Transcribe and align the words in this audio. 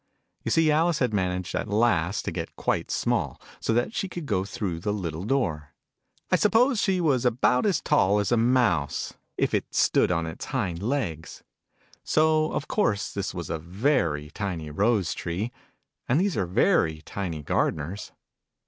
You 0.41 0.49
see 0.49 0.71
Alice 0.71 0.97
had 0.97 1.13
managed 1.13 1.53
at 1.53 1.67
last 1.67 2.25
to 2.25 2.31
get 2.31 2.55
quite 2.55 2.89
small, 2.89 3.39
so 3.59 3.71
that 3.73 3.93
she 3.93 4.09
could 4.09 4.25
go 4.25 4.43
through 4.45 4.79
the 4.79 4.91
little 4.91 5.23
door. 5.25 5.75
I 6.31 6.37
suppose 6.37 6.81
she 6.81 6.99
was 6.99 7.23
about 7.23 7.67
as 7.67 7.81
tall 7.81 8.17
as 8.17 8.31
a 8.31 8.35
mouse, 8.37 9.13
if 9.37 9.53
it 9.53 9.75
stood 9.75 10.11
on 10.11 10.25
its 10.25 10.45
hind 10.45 10.81
legs: 10.81 11.43
so 12.03 12.51
of 12.51 12.67
course 12.67 13.13
this 13.13 13.31
was 13.35 13.51
a 13.51 13.59
very 13.59 14.31
tiny 14.31 14.71
rose 14.71 15.13
tree: 15.13 15.51
and 16.09 16.19
these 16.19 16.35
are 16.35 16.47
very 16.47 17.03
tiny 17.03 17.43
gardeners. 17.43 18.11